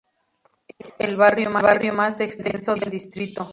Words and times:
Es 0.79 0.95
el 0.97 1.15
barrio 1.15 1.93
más 1.93 2.19
extenso 2.21 2.73
del 2.73 2.89
distrito. 2.89 3.47